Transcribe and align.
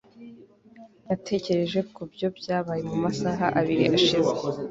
natekereje 1.05 1.79
kubyo 1.93 2.27
byabaye 2.37 2.81
mu 2.89 2.95
masaha 3.03 3.45
abiri 3.59 3.85
ashize 3.97 4.33